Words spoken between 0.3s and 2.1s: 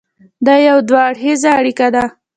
دا یو دوه اړخیزه اړیکه ده.